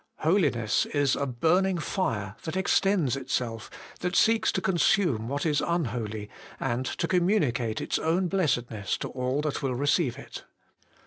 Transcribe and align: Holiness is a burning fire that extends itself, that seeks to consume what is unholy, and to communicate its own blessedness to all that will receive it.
Holiness 0.21 0.87
is 0.87 1.15
a 1.15 1.27
burning 1.27 1.77
fire 1.77 2.35
that 2.45 2.57
extends 2.57 3.15
itself, 3.15 3.69
that 3.99 4.15
seeks 4.15 4.51
to 4.53 4.59
consume 4.59 5.27
what 5.27 5.45
is 5.45 5.61
unholy, 5.61 6.27
and 6.59 6.87
to 6.87 7.07
communicate 7.07 7.79
its 7.79 7.99
own 7.99 8.27
blessedness 8.27 8.97
to 8.97 9.09
all 9.09 9.41
that 9.41 9.61
will 9.61 9.75
receive 9.75 10.17
it. 10.17 10.43